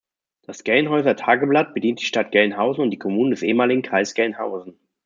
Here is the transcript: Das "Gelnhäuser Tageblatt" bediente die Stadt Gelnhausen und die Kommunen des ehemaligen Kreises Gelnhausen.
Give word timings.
Das 0.41 0.63
"Gelnhäuser 0.63 1.15
Tageblatt" 1.15 1.75
bediente 1.75 1.99
die 2.01 2.07
Stadt 2.07 2.31
Gelnhausen 2.31 2.83
und 2.83 2.89
die 2.89 2.97
Kommunen 2.97 3.29
des 3.29 3.43
ehemaligen 3.43 3.83
Kreises 3.83 4.15
Gelnhausen. 4.15 4.79